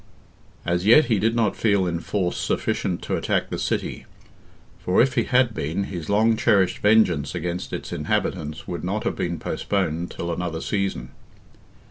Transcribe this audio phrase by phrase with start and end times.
[0.65, 4.05] As yet he did not feel in force sufficient to attack the city,
[4.79, 9.15] for, if he had been, his long cherished vengeance against its inhabitants would not have
[9.15, 11.11] been postponed till another season.